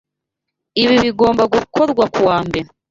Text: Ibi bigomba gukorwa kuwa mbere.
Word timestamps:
Ibi 0.83 0.95
bigomba 1.03 1.43
gukorwa 1.53 2.03
kuwa 2.13 2.37
mbere. 2.47 2.67